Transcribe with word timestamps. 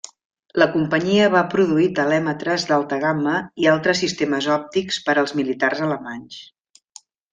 La 0.59 0.67
companyia 0.75 1.25
va 1.33 1.41
produir 1.51 1.89
telèmetres 1.99 2.65
d'alta 2.71 2.99
gamma 3.03 3.33
i 3.65 3.69
altres 3.75 4.01
sistemes 4.05 4.49
òptics 4.57 4.99
per 5.11 5.17
als 5.25 5.35
militars 5.41 5.85
alemanys. 5.91 6.41